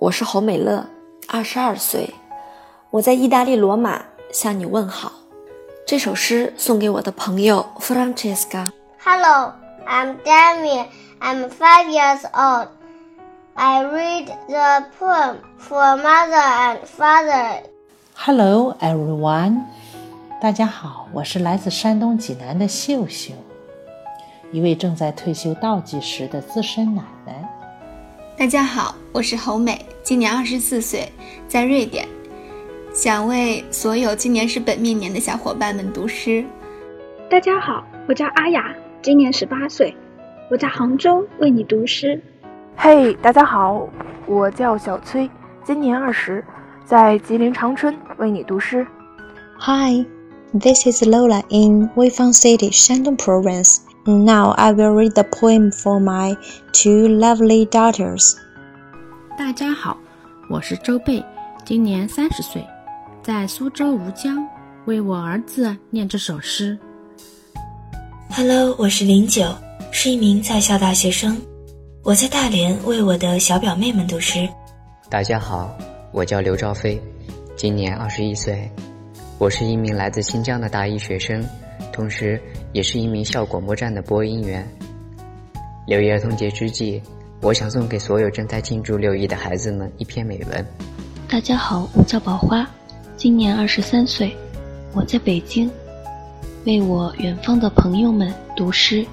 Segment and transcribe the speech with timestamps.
[0.00, 0.86] 我是侯美乐，
[1.26, 2.14] 二十二岁，
[2.90, 4.00] 我在意大利罗马
[4.32, 5.10] 向你问好。
[5.84, 8.70] 这首诗送给我的朋友 Francesca。
[9.04, 9.52] Hello,
[9.88, 10.86] I'm Damien.
[11.18, 12.68] I'm five years old.
[13.54, 17.64] I read the poem for mother and father.
[18.14, 19.62] Hello, everyone.
[20.40, 23.32] 大家好，我是来自山东济南的秀秀，
[24.52, 27.57] 一位正在退休倒计时的资深奶奶。
[28.38, 31.10] 大家好，我是侯美，今年二十四岁，
[31.48, 32.06] 在瑞典，
[32.94, 36.44] 想为所有今年是本命年的小伙伴们读诗。
[37.28, 39.92] 大家好，我叫阿雅，今年十八岁，
[40.52, 42.22] 我在杭州为你读诗。
[42.76, 43.88] 嘿，大家好，
[44.24, 45.28] 我叫小崔，
[45.64, 46.44] 今年二十，
[46.84, 48.86] 在吉林长春为你读诗。
[49.58, 50.06] Hi,
[50.56, 53.78] this is Lola in Weifang City, Shandong Province.
[54.08, 56.34] Now I will read the poem for my
[56.72, 58.34] two lovely daughters.
[59.36, 59.98] 大家好，
[60.48, 61.22] 我是周贝，
[61.66, 62.66] 今年三十岁，
[63.22, 64.42] 在苏州吴江
[64.86, 66.78] 为我儿子念这首诗。
[68.30, 69.54] Hello，我是林九，
[69.92, 71.36] 是一名在校大学生，
[72.02, 74.48] 我在大连为我的小表妹们读诗。
[75.10, 75.70] 大家好，
[76.12, 76.98] 我叫刘兆飞，
[77.58, 78.72] 今年二十一岁，
[79.36, 81.46] 我是一名来自新疆的大一学生。
[81.98, 82.40] 同时，
[82.72, 84.64] 也是一名校广播站的播音员。
[85.84, 87.02] 六一儿童节之际，
[87.40, 90.64] 我想送给所有正在庆祝六一的孩子们一篇美文。
[91.28, 92.64] 大家好，我叫宝花，
[93.16, 94.32] 今年二十三岁，
[94.92, 95.68] 我在北京，
[96.66, 99.04] 为我远方的朋友们读诗。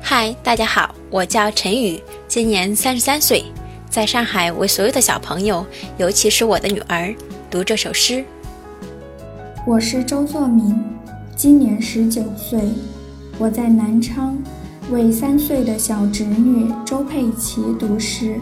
[0.00, 3.44] 嗨，大家好，我叫陈宇，今年三十三岁，
[3.90, 5.66] 在上海为所有的小朋友，
[5.98, 7.14] 尤其是我的女儿，
[7.50, 8.24] 读这首诗。
[9.66, 10.82] 我是周作明。
[11.42, 12.60] 今年十九岁，
[13.38, 14.36] 我在南昌
[14.90, 18.38] 为三岁的小侄女周佩奇读诗。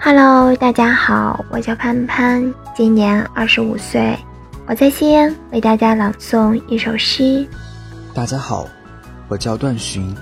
[0.00, 4.18] Hello，大家好，我叫潘潘，今年二十五岁，
[4.66, 7.46] 我在西安为大家朗诵一首诗。
[8.14, 8.66] 大家好，
[9.28, 10.16] 我叫段寻，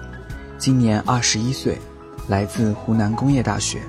[0.58, 1.78] 今年二十一岁，
[2.26, 3.80] 来自湖南工业大学。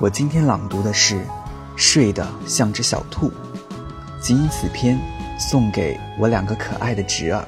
[0.00, 1.16] 我今天朗读的是
[1.74, 3.28] 《睡得像只小兔》，
[4.20, 4.96] 仅以此篇。
[5.40, 7.42] 送给我两个可爱的侄儿。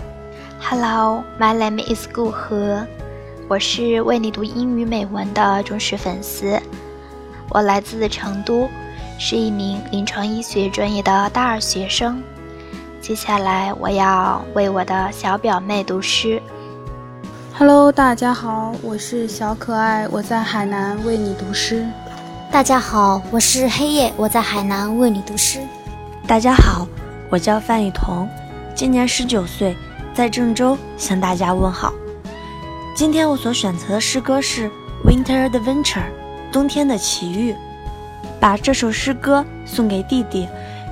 [0.59, 2.87] Hello, my name is 顾和，
[3.49, 6.59] 我是为你读英语美文的忠实粉丝。
[7.51, 8.67] 我来自成都，
[9.19, 12.23] 是一名临床医学专业的大二学生。
[13.03, 16.41] 接下来我要为我的小表妹读诗。
[17.59, 21.87] Hello，大家好，我是小可爱，我在海南为你读诗。
[22.51, 25.61] 大家好，我是黑夜，我在海南为你读诗。
[26.27, 26.87] 大家好。
[27.33, 28.29] 我叫范雨桐，
[28.75, 29.75] 今年十九岁，
[30.13, 31.91] 在郑州向大家问好。
[32.95, 34.69] 今天我所选择的诗歌是
[35.03, 35.95] 《Winter Adventure》，
[36.53, 37.57] 冬天的奇遇。
[38.39, 40.47] 把这首诗歌送给弟弟，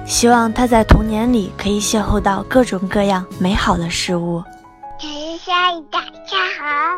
[0.06, 4.42] 希望他在童年里可以邂逅到各种各样美好的事物。
[5.90, 6.96] 大家好，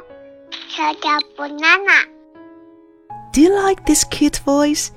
[0.78, 2.04] 我叫 banana。
[3.32, 4.90] Do you like this cute voice?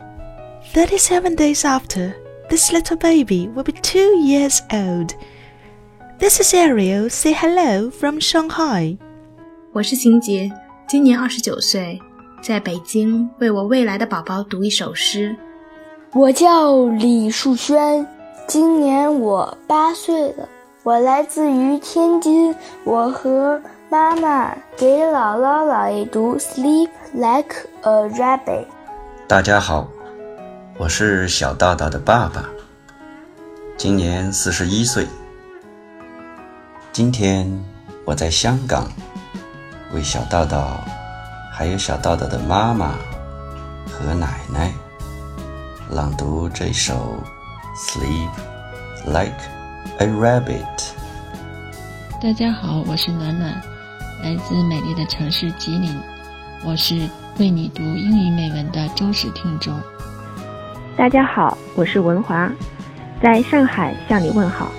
[0.71, 2.13] Thirty-seven days after.
[2.47, 5.15] This little baby will be two years old.
[6.19, 7.09] This is Ariel.
[7.09, 8.97] Say hello from Shanghai.
[9.73, 10.51] 我是秦杰，
[10.87, 11.99] 今年二十九岁，
[12.43, 15.35] 在北京为我未来的宝宝读一首诗。
[16.13, 18.05] 我叫李树轩，
[18.47, 20.47] 今年我八岁了，
[20.83, 28.45] 我来自于天津，我和妈妈给姥姥姥爷读《Sleep Like a Rabbit》。
[29.27, 29.94] 大家好。
[30.77, 32.43] 我是小道道的爸爸，
[33.77, 35.07] 今年四十一岁。
[36.91, 37.49] 今天
[38.03, 38.91] 我在香港
[39.93, 40.83] 为小道道，
[41.53, 42.93] 还有小道道的妈妈
[43.89, 44.73] 和奶奶
[45.89, 47.23] 朗读这首
[47.79, 48.29] 《Sleep
[49.05, 49.39] Like
[49.99, 50.77] a Rabbit》。
[52.21, 53.49] 大家好，我是暖暖，
[54.21, 55.97] 来自美丽的城市吉林，
[56.65, 57.09] 我是
[57.39, 59.79] 为你读英语美文的忠实听众。
[60.97, 62.49] 大家好，我是文华，
[63.21, 64.71] 在上海向你问好。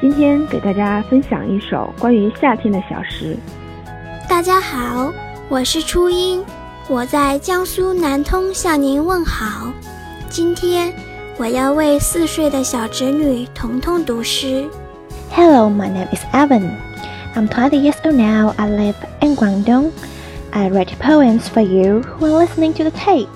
[0.00, 3.36] 今天给大家分享一首关于夏天的小诗。
[4.28, 5.12] 大家好，
[5.48, 6.44] 我是初音，
[6.88, 9.70] 我在江苏南通向您问好。
[10.28, 10.92] 今天
[11.36, 14.68] 我要为四岁的小侄女彤彤读诗。
[15.30, 16.68] Hello, my name is Evan.
[17.36, 18.52] I'm 20 years old now.
[18.56, 19.92] I live in Guangdong.
[20.50, 23.28] I write poems for you who are listening to the tape.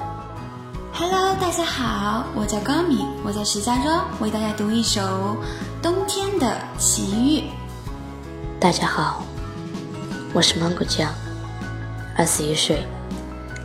[1.01, 5.01] Hello，大家好，我叫高敏，我在石家庄为大家读一首
[5.83, 7.41] 《冬天的奇遇》。
[8.61, 9.25] 大家好，
[10.35, 11.11] 我是芒果酱，
[12.19, 12.87] 二十一岁，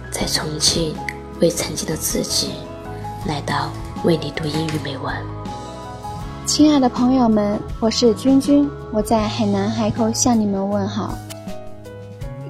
[0.09, 0.95] 在重庆
[1.41, 2.51] 为曾经的自己
[3.25, 3.69] 来到
[4.05, 5.13] 为你读英语美文。
[6.45, 11.13] 亲爱的朋友们，我是君君，我在海南海口向你们问好。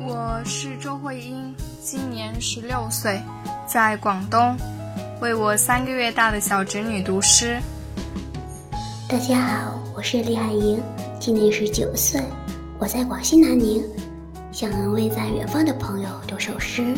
[0.05, 3.19] 我是周慧英，今年十六岁，
[3.65, 4.55] 在广东，
[5.21, 7.59] 为我三个月大的小侄女读诗。
[9.09, 10.79] 大家好，我是李海莹，
[11.19, 12.21] 今年十九岁，
[12.77, 13.83] 我在广西南宁，
[14.51, 16.95] 想为在远方的朋友读首诗。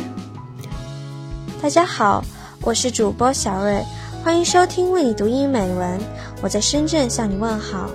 [1.61, 2.21] 大家好，
[2.61, 3.81] 我是主播小瑞，
[4.21, 5.97] 欢迎收听为你读英语美文。
[6.41, 7.89] 我在深圳向你问好。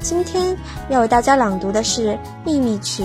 [0.00, 0.56] 今天
[0.88, 2.10] 要为大家朗读的是
[2.44, 3.02] 《秘密曲》